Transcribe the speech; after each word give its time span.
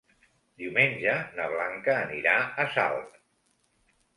Diumenge 0.61 1.13
na 1.35 1.45
Blanca 1.53 1.99
anirà 2.07 2.35
a 2.65 2.67
Salt. 2.79 3.25